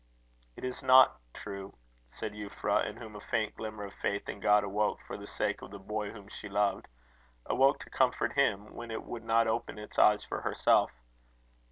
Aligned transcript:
"It 0.55 0.63
is 0.63 0.81
not 0.81 1.19
true," 1.31 1.77
said 2.09 2.31
Euphra, 2.33 2.87
in 2.87 2.97
whom 2.97 3.15
a 3.15 3.21
faint 3.21 3.55
glimmer 3.55 3.83
of 3.83 3.93
faith 3.93 4.27
in 4.27 4.39
God 4.39 4.63
awoke 4.63 4.99
for 5.05 5.15
the 5.15 5.27
sake 5.27 5.61
of 5.61 5.69
the 5.69 5.77
boy 5.77 6.09
whom 6.11 6.27
she 6.27 6.49
loved 6.49 6.87
awoke 7.45 7.79
to 7.81 7.89
comfort 7.91 8.33
him, 8.33 8.73
when 8.73 8.89
it 8.89 9.03
would 9.03 9.23
not 9.23 9.45
open 9.47 9.77
its 9.77 9.99
eyes 9.99 10.25
for 10.25 10.41
herself. 10.41 10.89